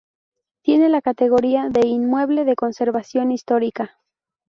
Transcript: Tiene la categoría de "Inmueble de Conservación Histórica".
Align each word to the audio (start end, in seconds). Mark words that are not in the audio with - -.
Tiene 0.63 0.89
la 0.89 1.03
categoría 1.03 1.69
de 1.69 1.85
"Inmueble 1.85 2.43
de 2.43 2.55
Conservación 2.55 3.31
Histórica". 3.31 3.99